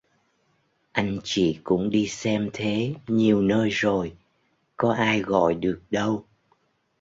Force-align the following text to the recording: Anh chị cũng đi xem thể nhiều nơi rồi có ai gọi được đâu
Anh 0.95 1.19
chị 1.23 1.59
cũng 1.63 1.89
đi 1.89 2.07
xem 2.07 2.49
thể 2.53 2.93
nhiều 3.07 3.41
nơi 3.41 3.69
rồi 3.69 4.13
có 4.77 4.93
ai 4.93 5.19
gọi 5.19 5.53
được 5.53 5.81
đâu 5.89 6.25